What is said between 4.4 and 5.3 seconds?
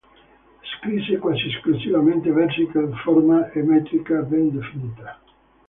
definita.